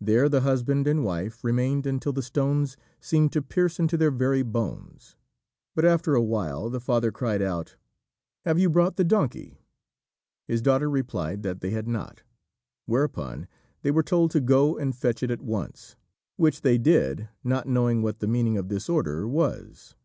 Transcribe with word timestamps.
There 0.00 0.30
the 0.30 0.40
husband 0.40 0.86
and 0.86 1.04
wife 1.04 1.44
remained 1.44 1.84
until 1.86 2.14
the 2.14 2.22
stones 2.22 2.78
seemed 3.02 3.32
to 3.34 3.42
pierce 3.42 3.78
into 3.78 3.98
their 3.98 4.10
very 4.10 4.42
bones; 4.42 5.14
but 5.74 5.84
after 5.84 6.14
a 6.14 6.22
while 6.22 6.70
the 6.70 6.80
father 6.80 7.12
cried 7.12 7.42
out, 7.42 7.76
"Have 8.46 8.58
you 8.58 8.70
brought 8.70 8.96
the 8.96 9.04
donkey?" 9.04 9.60
His 10.46 10.62
daughter 10.62 10.88
replied 10.88 11.42
that 11.42 11.60
they 11.60 11.68
had 11.72 11.86
not; 11.86 12.22
whereupon 12.86 13.46
they 13.82 13.90
were 13.90 14.02
told 14.02 14.30
to 14.30 14.40
go 14.40 14.78
and 14.78 14.96
fetch 14.96 15.22
it 15.22 15.30
at 15.30 15.42
once, 15.42 15.96
which 16.36 16.62
they 16.62 16.78
did, 16.78 17.28
not 17.44 17.68
knowing 17.68 18.00
what 18.00 18.20
the 18.20 18.26
meaning 18.26 18.56
of 18.56 18.70
this 18.70 18.88
order 18.88 19.28
was. 19.28 19.96